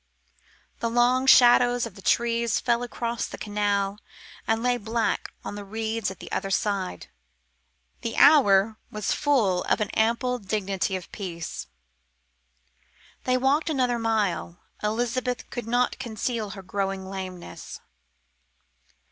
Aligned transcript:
The 0.79 0.89
long 0.89 1.27
shadows 1.27 1.85
of 1.85 1.93
the 1.93 2.01
trees 2.01 2.59
fell 2.59 2.81
across 2.81 3.27
the 3.27 3.37
canal 3.37 3.99
and 4.47 4.63
lay 4.63 4.77
black 4.77 5.31
on 5.45 5.53
the 5.53 5.63
reeds 5.63 6.09
at 6.09 6.17
the 6.17 6.31
other 6.31 6.49
side. 6.49 7.05
The 8.01 8.17
hour 8.17 8.77
was 8.89 9.11
full 9.11 9.61
of 9.65 9.79
an 9.79 9.91
ample 9.91 10.39
dignity 10.39 10.95
of 10.95 11.11
peace. 11.11 11.67
They 13.25 13.37
walked 13.37 13.69
another 13.69 13.99
mile. 13.99 14.57
Elizabeth 14.81 15.47
could 15.51 15.67
not 15.67 15.99
conceal 15.99 16.49
her 16.57 16.63
growing 16.63 17.07
lameness. 17.07 17.79